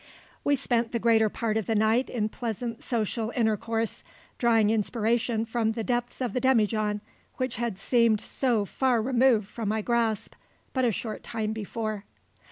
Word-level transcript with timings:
We 0.43 0.55
spent 0.55 0.93
the 0.93 0.97
greater 0.99 1.29
part 1.29 1.57
of 1.57 1.67
the 1.67 1.75
night 1.75 2.09
in 2.09 2.27
pleasant 2.27 2.81
social 2.81 3.31
intercourse, 3.35 4.03
drawing 4.39 4.71
inspiration 4.71 5.45
from 5.45 5.73
the 5.73 5.83
depths 5.83 6.21
of 6.21 6.33
the 6.33 6.41
demijohn, 6.41 7.01
which 7.35 7.57
had 7.57 7.77
seemed 7.77 8.19
so 8.19 8.65
far 8.65 8.99
removed 8.99 9.47
from 9.47 9.69
my 9.69 9.83
grasp 9.83 10.33
but 10.73 10.85
a 10.85 10.91
short 10.91 11.21
time 11.21 11.53
before. 11.53 12.05